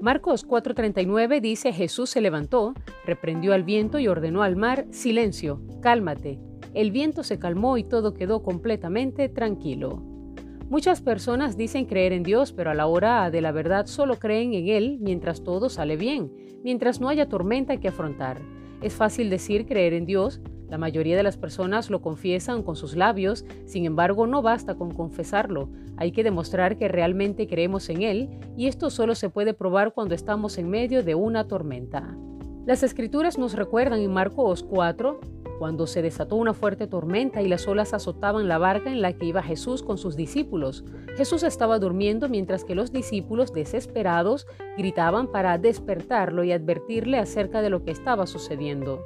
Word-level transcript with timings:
Marcos 0.00 0.46
4:39 0.46 1.40
dice 1.40 1.72
Jesús 1.72 2.10
se 2.10 2.20
levantó, 2.20 2.74
reprendió 3.06 3.54
al 3.54 3.62
viento 3.62 3.98
y 3.98 4.08
ordenó 4.08 4.42
al 4.42 4.56
mar, 4.56 4.86
silencio, 4.90 5.62
cálmate. 5.80 6.38
El 6.74 6.90
viento 6.90 7.22
se 7.22 7.38
calmó 7.38 7.78
y 7.78 7.84
todo 7.84 8.12
quedó 8.12 8.42
completamente 8.42 9.28
tranquilo. 9.28 10.02
Muchas 10.68 11.00
personas 11.00 11.56
dicen 11.56 11.86
creer 11.86 12.12
en 12.12 12.22
Dios, 12.22 12.52
pero 12.52 12.70
a 12.70 12.74
la 12.74 12.86
hora 12.86 13.30
de 13.30 13.40
la 13.40 13.52
verdad 13.52 13.86
solo 13.86 14.18
creen 14.18 14.54
en 14.54 14.68
Él 14.68 14.98
mientras 15.00 15.44
todo 15.44 15.68
sale 15.68 15.96
bien, 15.96 16.32
mientras 16.64 17.00
no 17.00 17.08
haya 17.08 17.28
tormenta 17.28 17.78
que 17.78 17.88
afrontar. 17.88 18.40
Es 18.82 18.94
fácil 18.94 19.30
decir 19.30 19.66
creer 19.66 19.94
en 19.94 20.04
Dios, 20.04 20.40
la 20.68 20.78
mayoría 20.78 21.16
de 21.16 21.22
las 21.22 21.36
personas 21.36 21.90
lo 21.90 22.00
confiesan 22.00 22.62
con 22.62 22.76
sus 22.76 22.96
labios, 22.96 23.44
sin 23.66 23.84
embargo 23.84 24.26
no 24.26 24.42
basta 24.42 24.74
con 24.74 24.92
confesarlo, 24.92 25.68
hay 25.96 26.12
que 26.12 26.24
demostrar 26.24 26.76
que 26.76 26.88
realmente 26.88 27.46
creemos 27.46 27.88
en 27.88 28.02
Él 28.02 28.30
y 28.56 28.66
esto 28.66 28.90
solo 28.90 29.14
se 29.14 29.30
puede 29.30 29.54
probar 29.54 29.92
cuando 29.92 30.14
estamos 30.14 30.58
en 30.58 30.68
medio 30.68 31.02
de 31.02 31.14
una 31.14 31.46
tormenta. 31.46 32.16
Las 32.66 32.82
escrituras 32.82 33.38
nos 33.38 33.54
recuerdan 33.54 34.00
en 34.00 34.12
Marcos 34.12 34.62
4, 34.62 35.20
cuando 35.58 35.86
se 35.86 36.02
desató 36.02 36.36
una 36.36 36.52
fuerte 36.52 36.86
tormenta 36.86 37.40
y 37.42 37.48
las 37.48 37.68
olas 37.68 37.94
azotaban 37.94 38.48
la 38.48 38.58
barca 38.58 38.90
en 38.90 39.02
la 39.02 39.12
que 39.12 39.26
iba 39.26 39.42
Jesús 39.42 39.82
con 39.82 39.98
sus 39.98 40.16
discípulos. 40.16 40.84
Jesús 41.16 41.42
estaba 41.44 41.78
durmiendo 41.78 42.28
mientras 42.28 42.64
que 42.64 42.74
los 42.74 42.90
discípulos, 42.90 43.52
desesperados, 43.52 44.46
gritaban 44.76 45.30
para 45.30 45.58
despertarlo 45.58 46.42
y 46.42 46.52
advertirle 46.52 47.18
acerca 47.18 47.62
de 47.62 47.70
lo 47.70 47.84
que 47.84 47.92
estaba 47.92 48.26
sucediendo. 48.26 49.04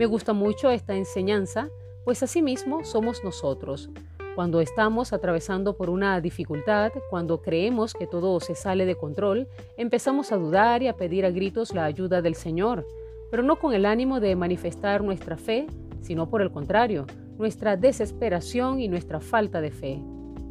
Me 0.00 0.06
gusta 0.06 0.32
mucho 0.32 0.70
esta 0.70 0.96
enseñanza, 0.96 1.68
pues 2.06 2.22
asimismo 2.22 2.86
somos 2.86 3.22
nosotros. 3.22 3.90
Cuando 4.34 4.62
estamos 4.62 5.12
atravesando 5.12 5.76
por 5.76 5.90
una 5.90 6.18
dificultad, 6.22 6.90
cuando 7.10 7.42
creemos 7.42 7.92
que 7.92 8.06
todo 8.06 8.40
se 8.40 8.54
sale 8.54 8.86
de 8.86 8.94
control, 8.94 9.46
empezamos 9.76 10.32
a 10.32 10.38
dudar 10.38 10.82
y 10.82 10.88
a 10.88 10.96
pedir 10.96 11.26
a 11.26 11.30
gritos 11.30 11.74
la 11.74 11.84
ayuda 11.84 12.22
del 12.22 12.34
Señor, 12.34 12.86
pero 13.30 13.42
no 13.42 13.58
con 13.58 13.74
el 13.74 13.84
ánimo 13.84 14.20
de 14.20 14.34
manifestar 14.36 15.04
nuestra 15.04 15.36
fe, 15.36 15.66
sino 16.00 16.30
por 16.30 16.40
el 16.40 16.50
contrario, 16.50 17.04
nuestra 17.36 17.76
desesperación 17.76 18.80
y 18.80 18.88
nuestra 18.88 19.20
falta 19.20 19.60
de 19.60 19.70
fe. 19.70 20.02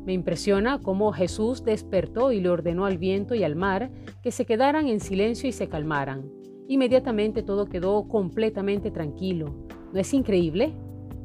Me 0.05 0.14
impresiona 0.14 0.80
cómo 0.80 1.11
Jesús 1.11 1.64
despertó 1.64 2.31
y 2.31 2.39
le 2.39 2.50
ordenó 2.50 2.86
al 2.86 3.00
viento 3.00 3.33
y 3.33 3.44
al 3.44 3.55
mar 3.55 3.89
que 4.22 4.30
se 4.30 4.45
quedaran 4.45 4.88
en 4.88 5.00
silencio 5.00 5.50
y 5.50 5.53
se 5.53 5.70
calmaran. 5.70 6.38
Inmediatamente 6.70 7.42
todo 7.42 7.66
quedó 7.66 8.08
completamente 8.08 8.92
tranquilo. 8.92 9.48
¿No 9.92 10.00
es 10.00 10.14
increíble? 10.14 10.72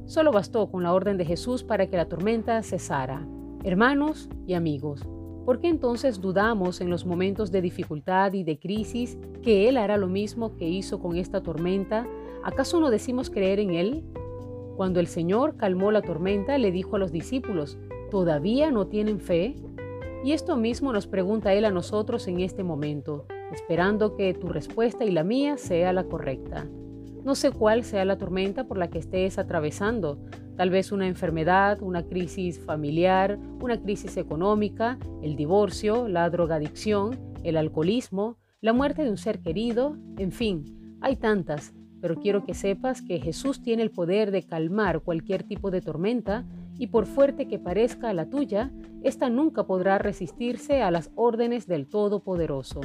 Solo 0.06 0.32
bastó 0.32 0.70
con 0.70 0.82
la 0.82 0.94
orden 0.94 1.18
de 1.18 1.26
Jesús 1.26 1.62
para 1.62 1.86
que 1.86 1.98
la 1.98 2.08
tormenta 2.08 2.62
cesara. 2.62 3.28
Hermanos 3.62 4.30
y 4.46 4.54
amigos, 4.54 5.06
¿por 5.44 5.60
qué 5.60 5.68
entonces 5.68 6.22
dudamos 6.22 6.80
en 6.80 6.88
los 6.88 7.04
momentos 7.04 7.52
de 7.52 7.60
dificultad 7.60 8.32
y 8.32 8.42
de 8.42 8.58
crisis 8.58 9.18
que 9.42 9.68
Él 9.68 9.76
hará 9.76 9.98
lo 9.98 10.08
mismo 10.08 10.56
que 10.56 10.66
hizo 10.66 10.98
con 10.98 11.14
esta 11.18 11.42
tormenta? 11.42 12.06
¿Acaso 12.42 12.80
no 12.80 12.88
decimos 12.88 13.28
creer 13.28 13.60
en 13.60 13.74
Él? 13.74 14.02
Cuando 14.78 14.98
el 14.98 15.08
Señor 15.08 15.58
calmó 15.58 15.92
la 15.92 16.00
tormenta, 16.00 16.56
le 16.56 16.72
dijo 16.72 16.96
a 16.96 16.98
los 16.98 17.12
discípulos, 17.12 17.76
¿todavía 18.10 18.70
no 18.70 18.86
tienen 18.86 19.20
fe? 19.20 19.56
Y 20.24 20.32
esto 20.32 20.56
mismo 20.56 20.90
nos 20.90 21.06
pregunta 21.06 21.52
Él 21.52 21.66
a 21.66 21.70
nosotros 21.70 22.28
en 22.28 22.40
este 22.40 22.62
momento 22.64 23.26
esperando 23.52 24.16
que 24.16 24.34
tu 24.34 24.48
respuesta 24.48 25.04
y 25.04 25.10
la 25.10 25.24
mía 25.24 25.56
sea 25.56 25.92
la 25.92 26.04
correcta. 26.04 26.66
No 27.24 27.34
sé 27.34 27.50
cuál 27.52 27.84
sea 27.84 28.04
la 28.04 28.18
tormenta 28.18 28.64
por 28.64 28.76
la 28.76 28.88
que 28.88 28.98
estés 28.98 29.38
atravesando, 29.38 30.18
tal 30.56 30.70
vez 30.70 30.92
una 30.92 31.06
enfermedad, 31.06 31.80
una 31.80 32.04
crisis 32.04 32.60
familiar, 32.60 33.38
una 33.62 33.80
crisis 33.80 34.16
económica, 34.16 34.98
el 35.22 35.34
divorcio, 35.36 36.06
la 36.06 36.28
drogadicción, 36.28 37.18
el 37.42 37.56
alcoholismo, 37.56 38.38
la 38.60 38.72
muerte 38.72 39.04
de 39.04 39.10
un 39.10 39.16
ser 39.16 39.40
querido, 39.40 39.96
en 40.18 40.32
fin, 40.32 40.98
hay 41.00 41.16
tantas, 41.16 41.74
pero 42.00 42.16
quiero 42.16 42.44
que 42.44 42.54
sepas 42.54 43.00
que 43.00 43.20
Jesús 43.20 43.62
tiene 43.62 43.82
el 43.82 43.90
poder 43.90 44.30
de 44.30 44.42
calmar 44.42 45.00
cualquier 45.00 45.42
tipo 45.42 45.70
de 45.70 45.80
tormenta 45.80 46.44
y 46.78 46.88
por 46.88 47.06
fuerte 47.06 47.48
que 47.48 47.58
parezca 47.58 48.12
la 48.12 48.28
tuya, 48.28 48.70
esta 49.02 49.30
nunca 49.30 49.64
podrá 49.64 49.98
resistirse 49.98 50.82
a 50.82 50.90
las 50.90 51.10
órdenes 51.14 51.66
del 51.66 51.86
Todopoderoso. 51.86 52.80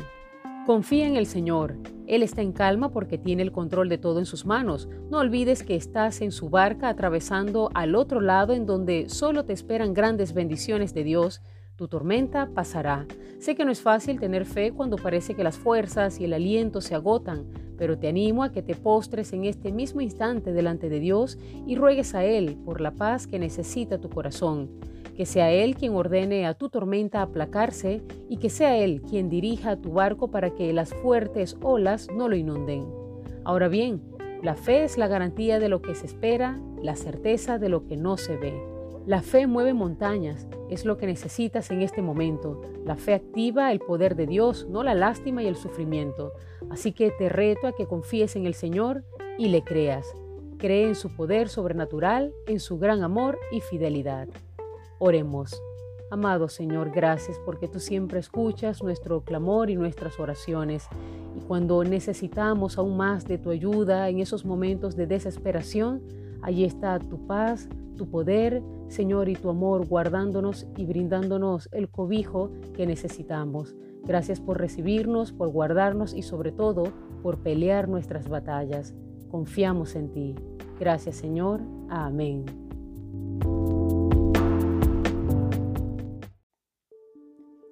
Confía 0.69 1.07
en 1.07 1.16
el 1.16 1.25
Señor. 1.25 1.78
Él 2.06 2.22
está 2.22 2.44
en 2.44 2.52
calma 2.52 2.91
porque 2.91 3.18
tiene 3.18 3.41
el 3.41 3.52
control 3.52 3.90
de 3.90 3.97
todo 3.97 4.19
en 4.19 4.28
sus 4.28 4.46
manos. 4.46 4.88
No 5.09 5.18
olvides 5.18 5.63
que 5.63 5.75
estás 5.75 6.22
en 6.22 6.31
su 6.31 6.52
barca 6.52 6.90
atravesando 6.90 7.72
al 7.74 7.96
otro 7.96 8.22
lado 8.22 8.53
en 8.53 8.68
donde 8.68 9.09
solo 9.09 9.46
te 9.46 9.53
esperan 9.53 9.96
grandes 9.96 10.35
bendiciones 10.35 10.94
de 10.94 11.03
Dios. 11.03 11.41
Tu 11.75 11.88
tormenta 11.88 12.52
pasará. 12.53 13.07
Sé 13.40 13.56
que 13.56 13.66
no 13.66 13.72
es 13.72 13.81
fácil 13.81 14.19
tener 14.19 14.46
fe 14.46 14.72
cuando 14.72 14.97
parece 14.97 15.34
que 15.34 15.44
las 15.44 15.57
fuerzas 15.57 16.19
y 16.19 16.25
el 16.25 16.34
aliento 16.34 16.81
se 16.81 16.94
agotan, 16.94 17.47
pero 17.75 17.97
te 17.97 18.07
animo 18.07 18.44
a 18.44 18.51
que 18.51 18.62
te 18.62 18.75
postres 18.75 19.34
en 19.34 19.46
este 19.46 19.72
mismo 19.72 20.01
instante 20.01 20.53
delante 20.53 20.88
de 20.88 21.00
Dios 21.00 21.40
y 21.66 21.78
ruegues 21.78 22.13
a 22.13 22.24
Él 22.24 22.59
por 22.63 22.80
la 22.80 22.91
paz 22.91 23.25
que 23.25 23.40
necesita 23.40 24.00
tu 24.00 24.12
corazón 24.12 24.69
que 25.19 25.25
sea 25.25 25.52
Él 25.52 25.75
quien 25.75 25.96
ordene 25.96 26.47
a 26.47 26.53
tu 26.53 26.69
tormenta 26.69 27.22
aplacarse 27.22 28.02
y 28.30 28.38
que 28.38 28.50
sea 28.50 28.78
Él 28.78 29.02
quien 29.02 29.28
dirija 29.28 29.75
tu 29.75 29.91
barco 29.91 30.31
para 30.31 30.52
que 30.52 30.72
las 30.72 30.94
fuertes 30.94 31.57
olas 31.62 32.07
no 32.16 32.30
lo 32.30 32.38
inunden. 32.38 32.88
Ahora 33.44 33.68
bien, 33.68 34.02
la 34.41 34.56
fe 34.56 34.85
es 34.85 34.97
la 34.97 35.09
garantía 35.09 35.59
de 35.59 35.68
lo 35.68 35.81
que 35.81 35.94
se 35.94 36.06
espera, 36.06 36.57
la 36.81 36.96
certeza 36.96 37.59
de 37.59 37.68
lo 37.68 37.85
que 37.85 37.97
no 37.97 38.16
se 38.16 38.38
ve. 38.38 38.53
La 39.06 39.22
fe 39.22 39.46
mueve 39.46 39.74
montañas, 39.74 40.47
es 40.69 40.85
lo 40.85 40.96
que 40.96 41.06
necesitas 41.06 41.69
en 41.69 41.81
este 41.81 42.01
momento. 42.01 42.62
La 42.86 42.96
fe 42.96 43.13
activa 43.13 43.74
el 43.74 43.80
poder 43.80 44.16
de 44.16 44.25
Dios, 44.25 44.68
no 44.69 44.84
la 44.84 44.96
lástima 44.96 45.44
y 45.44 45.47
el 45.47 45.57
sufrimiento. 45.57 46.31
Así 46.69 46.94
que 46.94 47.12
te 47.12 47.28
reto 47.28 47.68
a 47.68 47.74
que 47.74 47.88
confíes 47.88 48.38
en 48.38 48.46
el 48.46 48.53
Señor 48.53 49.03
y 49.38 49.50
le 49.50 49.63
creas. 49.63 50.07
Cree 50.57 50.88
en 50.88 50.96
su 50.96 51.13
poder 51.13 51.50
sobrenatural, 51.50 52.34
en 52.47 52.62
su 52.62 52.80
gran 52.80 53.03
amor 53.03 53.38
y 53.51 53.59
fidelidad. 53.59 54.30
Oremos. 54.99 55.61
Amado 56.11 56.49
Señor, 56.49 56.91
gracias 56.91 57.39
porque 57.45 57.67
tú 57.67 57.79
siempre 57.79 58.19
escuchas 58.19 58.83
nuestro 58.83 59.21
clamor 59.21 59.69
y 59.69 59.75
nuestras 59.75 60.19
oraciones. 60.19 60.87
Y 61.37 61.41
cuando 61.41 61.83
necesitamos 61.83 62.77
aún 62.77 62.97
más 62.97 63.25
de 63.25 63.38
tu 63.38 63.51
ayuda 63.51 64.09
en 64.09 64.19
esos 64.19 64.43
momentos 64.43 64.95
de 64.95 65.07
desesperación, 65.07 66.01
allí 66.41 66.65
está 66.65 66.97
tu 66.99 67.27
paz, 67.27 67.69
tu 67.95 68.09
poder, 68.09 68.63
Señor, 68.88 69.29
y 69.29 69.35
tu 69.35 69.49
amor 69.49 69.88
guardándonos 69.88 70.65
y 70.75 70.85
brindándonos 70.85 71.69
el 71.71 71.89
cobijo 71.89 72.51
que 72.73 72.88
necesitamos. 72.88 73.75
Gracias 74.03 74.41
por 74.41 74.57
recibirnos, 74.57 75.31
por 75.31 75.49
guardarnos 75.49 76.13
y 76.13 76.23
sobre 76.23 76.51
todo 76.51 76.91
por 77.21 77.38
pelear 77.38 77.88
nuestras 77.88 78.27
batallas. 78.27 78.95
Confiamos 79.29 79.95
en 79.95 80.11
ti. 80.11 80.35
Gracias 80.79 81.17
Señor. 81.17 81.61
Amén. 81.89 82.45